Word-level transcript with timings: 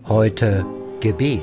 Heute 0.09 0.67
Gebet. 1.01 1.41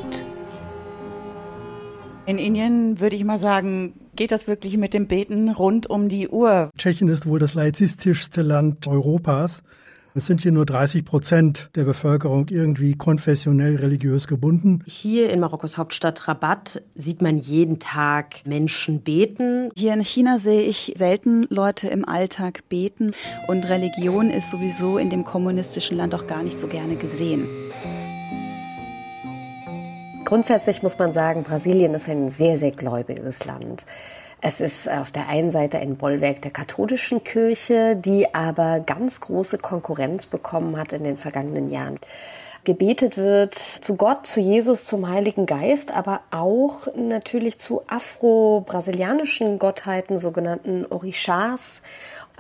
In 2.27 2.37
Indien 2.37 2.99
würde 2.99 3.15
ich 3.15 3.23
mal 3.23 3.39
sagen, 3.39 3.93
geht 4.15 4.31
das 4.31 4.47
wirklich 4.47 4.77
mit 4.77 4.93
dem 4.93 5.07
Beten 5.07 5.49
rund 5.49 5.89
um 5.89 6.07
die 6.07 6.27
Uhr. 6.27 6.69
Tschechien 6.77 7.09
ist 7.09 7.25
wohl 7.25 7.39
das 7.39 7.55
laizistischste 7.55 8.43
Land 8.43 8.85
Europas. 8.85 9.63
Es 10.13 10.25
sind 10.25 10.41
hier 10.41 10.51
nur 10.51 10.65
30 10.65 11.05
Prozent 11.05 11.69
der 11.75 11.85
Bevölkerung 11.85 12.47
irgendwie 12.49 12.95
konfessionell 12.97 13.77
religiös 13.77 14.27
gebunden. 14.27 14.83
Hier 14.85 15.29
in 15.29 15.39
Marokkos 15.39 15.77
Hauptstadt 15.77 16.27
Rabat 16.27 16.83
sieht 16.95 17.21
man 17.21 17.37
jeden 17.37 17.79
Tag 17.79 18.45
Menschen 18.45 19.03
beten. 19.03 19.69
Hier 19.73 19.93
in 19.93 20.03
China 20.03 20.37
sehe 20.37 20.63
ich 20.63 20.93
selten 20.97 21.47
Leute 21.49 21.87
im 21.87 22.03
Alltag 22.03 22.67
beten 22.67 23.13
und 23.47 23.69
Religion 23.69 24.29
ist 24.29 24.51
sowieso 24.51 24.97
in 24.97 25.09
dem 25.09 25.23
kommunistischen 25.23 25.95
Land 25.95 26.13
auch 26.13 26.27
gar 26.27 26.43
nicht 26.43 26.59
so 26.59 26.67
gerne 26.67 26.97
gesehen. 26.97 27.47
Grundsätzlich 30.31 30.81
muss 30.81 30.97
man 30.97 31.11
sagen, 31.11 31.43
Brasilien 31.43 31.93
ist 31.93 32.07
ein 32.07 32.29
sehr, 32.29 32.57
sehr 32.57 32.71
gläubiges 32.71 33.43
Land. 33.43 33.85
Es 34.39 34.61
ist 34.61 34.89
auf 34.89 35.11
der 35.11 35.27
einen 35.27 35.49
Seite 35.49 35.77
ein 35.79 35.97
Bollwerk 35.97 36.41
der 36.41 36.51
katholischen 36.51 37.21
Kirche, 37.25 37.97
die 37.97 38.33
aber 38.33 38.79
ganz 38.79 39.19
große 39.19 39.57
Konkurrenz 39.57 40.27
bekommen 40.27 40.77
hat 40.77 40.93
in 40.93 41.03
den 41.03 41.17
vergangenen 41.17 41.69
Jahren. 41.69 41.99
Gebetet 42.63 43.17
wird 43.17 43.55
zu 43.55 43.97
Gott, 43.97 44.25
zu 44.25 44.39
Jesus, 44.39 44.85
zum 44.85 45.09
Heiligen 45.09 45.47
Geist, 45.47 45.93
aber 45.93 46.21
auch 46.31 46.87
natürlich 46.95 47.59
zu 47.59 47.81
afro-brasilianischen 47.87 49.59
Gottheiten, 49.59 50.17
sogenannten 50.17 50.85
Orishas. 50.85 51.81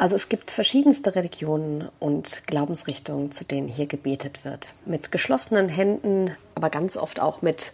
Also 0.01 0.15
es 0.15 0.29
gibt 0.29 0.49
verschiedenste 0.49 1.13
Religionen 1.13 1.87
und 1.99 2.41
Glaubensrichtungen, 2.47 3.31
zu 3.31 3.45
denen 3.45 3.67
hier 3.67 3.85
gebetet 3.85 4.43
wird. 4.43 4.73
Mit 4.87 5.11
geschlossenen 5.11 5.69
Händen, 5.69 6.35
aber 6.55 6.71
ganz 6.71 6.97
oft 6.97 7.19
auch 7.19 7.43
mit 7.43 7.71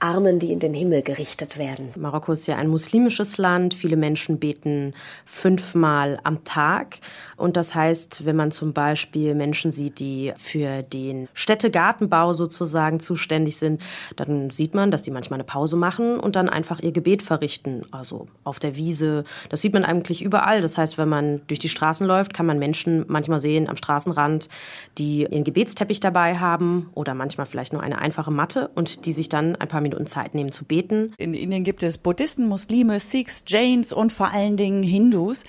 Armen, 0.00 0.38
die 0.38 0.50
in 0.50 0.58
den 0.58 0.72
Himmel 0.72 1.02
gerichtet 1.02 1.58
werden. 1.58 1.90
Marokko 1.96 2.32
ist 2.32 2.46
ja 2.46 2.56
ein 2.56 2.68
muslimisches 2.68 3.36
Land. 3.36 3.74
Viele 3.74 3.96
Menschen 3.96 4.38
beten 4.38 4.94
fünfmal 5.26 6.18
am 6.24 6.42
Tag. 6.44 6.98
Und 7.36 7.56
das 7.56 7.74
heißt, 7.74 8.24
wenn 8.24 8.36
man 8.36 8.50
zum 8.50 8.72
Beispiel 8.72 9.34
Menschen 9.34 9.70
sieht, 9.70 9.98
die 9.98 10.32
für 10.36 10.82
den 10.82 11.28
Städtegartenbau 11.34 12.32
sozusagen 12.32 13.00
zuständig 13.00 13.58
sind, 13.58 13.82
dann 14.16 14.50
sieht 14.50 14.74
man, 14.74 14.90
dass 14.90 15.02
die 15.02 15.10
manchmal 15.10 15.36
eine 15.36 15.44
Pause 15.44 15.76
machen 15.76 16.18
und 16.18 16.34
dann 16.34 16.48
einfach 16.48 16.80
ihr 16.80 16.92
Gebet 16.92 17.22
verrichten. 17.22 17.82
Also 17.90 18.26
auf 18.44 18.58
der 18.58 18.76
Wiese. 18.76 19.24
Das 19.50 19.60
sieht 19.60 19.74
man 19.74 19.84
eigentlich 19.84 20.22
überall. 20.22 20.62
Das 20.62 20.78
heißt, 20.78 20.96
wenn 20.96 21.08
man 21.08 21.42
durch 21.46 21.60
die 21.60 21.68
Straßen 21.68 22.06
läuft, 22.06 22.32
kann 22.32 22.46
man 22.46 22.58
Menschen 22.58 23.04
manchmal 23.06 23.40
sehen 23.40 23.68
am 23.68 23.76
Straßenrand, 23.76 24.48
die 24.96 25.22
ihren 25.22 25.44
Gebetsteppich 25.44 26.00
dabei 26.00 26.38
haben 26.38 26.88
oder 26.94 27.14
manchmal 27.14 27.46
vielleicht 27.46 27.74
nur 27.74 27.82
eine 27.82 27.98
einfache 27.98 28.30
Matte 28.30 28.70
und 28.74 29.04
die 29.04 29.12
sich 29.12 29.28
dann 29.28 29.56
ein 29.56 29.68
paar 29.68 29.82
Minuten 29.82 29.89
Minuten 29.90 30.06
Zeit 30.06 30.34
nehmen 30.34 30.52
zu 30.52 30.64
beten. 30.64 31.12
In 31.18 31.34
Indien 31.34 31.64
gibt 31.64 31.82
es 31.82 31.98
Buddhisten, 31.98 32.48
Muslime, 32.48 33.00
Sikhs, 33.00 33.44
Jains 33.46 33.92
und 33.92 34.12
vor 34.12 34.32
allen 34.32 34.56
Dingen 34.56 34.82
Hindus. 34.82 35.44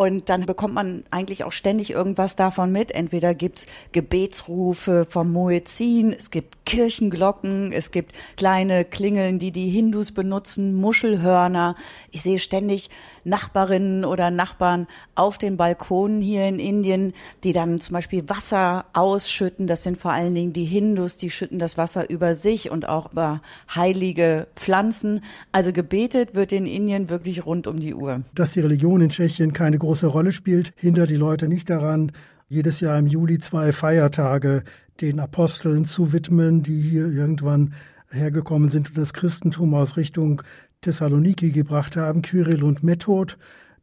Und 0.00 0.30
dann 0.30 0.46
bekommt 0.46 0.72
man 0.72 1.04
eigentlich 1.10 1.44
auch 1.44 1.52
ständig 1.52 1.90
irgendwas 1.90 2.34
davon 2.34 2.72
mit. 2.72 2.90
Entweder 2.90 3.34
gibt's 3.34 3.66
Gebetsrufe 3.92 5.04
vom 5.04 5.30
Muezzin, 5.30 6.14
es 6.18 6.30
gibt 6.30 6.64
Kirchenglocken, 6.64 7.70
es 7.70 7.90
gibt 7.90 8.16
kleine 8.38 8.86
Klingeln, 8.86 9.38
die 9.38 9.50
die 9.50 9.68
Hindus 9.68 10.12
benutzen, 10.12 10.74
Muschelhörner. 10.74 11.74
Ich 12.12 12.22
sehe 12.22 12.38
ständig 12.38 12.88
Nachbarinnen 13.24 14.06
oder 14.06 14.30
Nachbarn 14.30 14.86
auf 15.14 15.36
den 15.36 15.58
Balkonen 15.58 16.22
hier 16.22 16.48
in 16.48 16.60
Indien, 16.60 17.12
die 17.44 17.52
dann 17.52 17.78
zum 17.78 17.92
Beispiel 17.92 18.26
Wasser 18.26 18.86
ausschütten. 18.94 19.66
Das 19.66 19.82
sind 19.82 19.98
vor 19.98 20.12
allen 20.12 20.34
Dingen 20.34 20.54
die 20.54 20.64
Hindus, 20.64 21.18
die 21.18 21.28
schütten 21.28 21.58
das 21.58 21.76
Wasser 21.76 22.08
über 22.08 22.34
sich 22.34 22.70
und 22.70 22.88
auch 22.88 23.12
über 23.12 23.42
heilige 23.74 24.46
Pflanzen. 24.56 25.22
Also 25.52 25.74
gebetet 25.74 26.34
wird 26.34 26.52
in 26.52 26.64
Indien 26.64 27.10
wirklich 27.10 27.44
rund 27.44 27.66
um 27.66 27.78
die 27.78 27.92
Uhr. 27.92 28.22
Dass 28.34 28.52
die 28.52 28.60
Religion 28.60 29.02
in 29.02 29.10
Tschechien 29.10 29.52
keine 29.52 29.76
große 29.76 29.89
Rolle 30.06 30.32
spielt, 30.32 30.72
hindert 30.76 31.10
die 31.10 31.16
Leute 31.16 31.48
nicht 31.48 31.68
daran, 31.68 32.12
jedes 32.48 32.80
Jahr 32.80 32.98
im 32.98 33.06
Juli 33.06 33.38
zwei 33.38 33.72
Feiertage 33.72 34.64
den 35.00 35.20
Aposteln 35.20 35.84
zu 35.84 36.12
widmen, 36.12 36.62
die 36.62 36.80
hier 36.80 37.06
irgendwann 37.06 37.74
hergekommen 38.10 38.70
sind 38.70 38.90
und 38.90 38.98
das 38.98 39.12
Christentum 39.12 39.74
aus 39.74 39.96
Richtung 39.96 40.42
Thessaloniki 40.80 41.50
gebracht 41.50 41.96
haben, 41.96 42.22
Kyrill 42.22 42.64
und 42.64 42.82
Method. 42.82 43.34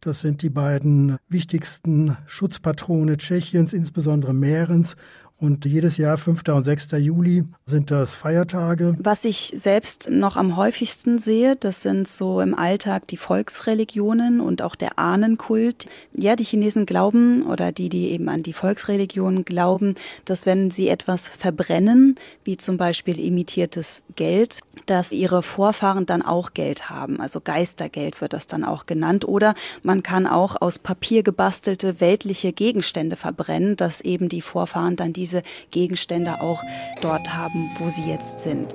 Das 0.01 0.19
sind 0.19 0.41
die 0.41 0.49
beiden 0.49 1.17
wichtigsten 1.29 2.17
Schutzpatrone 2.27 3.17
Tschechiens, 3.17 3.73
insbesondere 3.73 4.33
Mährens. 4.33 4.95
Und 5.39 5.65
jedes 5.65 5.97
Jahr, 5.97 6.17
5. 6.17 6.47
und 6.47 6.63
6. 6.63 6.87
Juli, 6.93 7.43
sind 7.67 7.91
das 7.91 8.15
Feiertage. 8.15 8.95
Was 8.97 9.23
ich 9.23 9.53
selbst 9.55 10.09
noch 10.09 10.35
am 10.35 10.57
häufigsten 10.57 11.19
sehe, 11.19 11.55
das 11.55 11.83
sind 11.83 12.07
so 12.07 12.41
im 12.41 12.55
Alltag 12.55 13.07
die 13.07 13.17
Volksreligionen 13.17 14.39
und 14.39 14.63
auch 14.63 14.73
der 14.73 14.97
Ahnenkult. 14.97 15.85
Ja, 16.11 16.35
die 16.35 16.43
Chinesen 16.43 16.87
glauben 16.87 17.45
oder 17.45 17.71
die, 17.71 17.89
die 17.89 18.09
eben 18.09 18.29
an 18.29 18.41
die 18.41 18.53
Volksreligionen 18.53 19.45
glauben, 19.45 19.93
dass 20.25 20.47
wenn 20.47 20.71
sie 20.71 20.87
etwas 20.87 21.27
verbrennen, 21.27 22.15
wie 22.43 22.57
zum 22.57 22.77
Beispiel 22.77 23.19
imitiertes 23.19 24.01
Geld, 24.15 24.61
dass 24.87 25.11
ihre 25.11 25.43
Vorfahren 25.43 26.07
dann 26.07 26.23
auch 26.23 26.55
Geld 26.55 26.89
haben. 26.89 27.21
Also 27.21 27.41
Geistergeld 27.41 28.21
wird 28.21 28.33
das 28.33 28.47
dann 28.47 28.63
auch 28.63 28.87
genannt. 28.87 29.23
Oder 29.23 29.53
man 29.83 30.01
kann 30.01 30.25
auch 30.25 30.59
aus 30.59 30.79
Papier 30.79 31.21
gebastelte 31.21 32.01
weltliche 32.01 32.53
Gegenstände 32.53 33.17
verbrennen, 33.17 33.75
dass 33.75 34.01
eben 34.01 34.29
die 34.29 34.41
Vorfahren 34.41 34.95
dann 34.95 35.13
diese 35.13 35.26
diese 35.27 35.41
Gegenstände 35.71 36.39
auch 36.41 36.63
dort 37.01 37.35
haben, 37.35 37.69
wo 37.77 37.89
sie 37.89 38.03
jetzt 38.03 38.39
sind. 38.39 38.73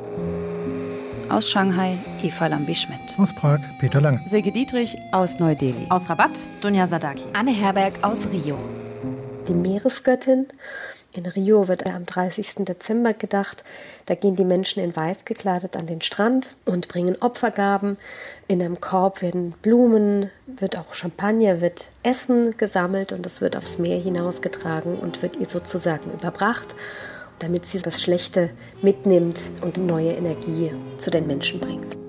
Aus 1.30 1.50
Shanghai, 1.50 1.98
Eva 2.22 2.46
Lambi-Schmidt. 2.46 3.18
Aus 3.18 3.32
Prag, 3.32 3.60
Peter 3.78 4.02
Lang. 4.02 4.20
Silke 4.28 4.52
Dietrich 4.52 4.98
aus 5.12 5.38
Neu-Delhi. 5.38 5.86
Aus 5.88 6.10
Rabat, 6.10 6.38
Dunja 6.60 6.86
Sadaki. 6.86 7.24
Anne 7.32 7.52
Herberg 7.52 7.94
aus 8.02 8.28
Rio. 8.30 8.58
Die 9.48 9.54
Meeresgöttin. 9.54 10.46
In 11.14 11.26
Rio 11.26 11.68
wird 11.68 11.86
am 11.86 12.06
30. 12.06 12.64
Dezember 12.64 13.12
gedacht. 13.12 13.64
Da 14.06 14.14
gehen 14.14 14.36
die 14.36 14.44
Menschen 14.44 14.82
in 14.82 14.94
weiß 14.94 15.24
gekleidet 15.24 15.76
an 15.76 15.86
den 15.86 16.00
Strand 16.00 16.54
und 16.64 16.88
bringen 16.88 17.16
Opfergaben. 17.20 17.98
In 18.48 18.62
einem 18.62 18.80
Korb 18.80 19.20
werden 19.20 19.54
Blumen, 19.60 20.30
wird 20.46 20.78
auch 20.78 20.94
Champagner, 20.94 21.60
wird 21.60 21.88
Essen 22.02 22.56
gesammelt 22.56 23.12
und 23.12 23.26
es 23.26 23.40
wird 23.40 23.56
aufs 23.56 23.78
Meer 23.78 23.98
hinausgetragen 23.98 24.94
und 24.94 25.22
wird 25.22 25.36
ihr 25.36 25.46
sozusagen 25.46 26.12
überbracht, 26.12 26.74
damit 27.40 27.66
sie 27.66 27.78
das 27.78 28.00
Schlechte 28.00 28.50
mitnimmt 28.80 29.40
und 29.60 29.76
neue 29.76 30.12
Energie 30.12 30.72
zu 30.98 31.10
den 31.10 31.26
Menschen 31.26 31.60
bringt. 31.60 32.01